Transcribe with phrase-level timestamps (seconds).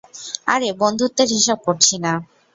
[0.47, 2.13] আরে বন্ধুত্বের হিসাব করছি না।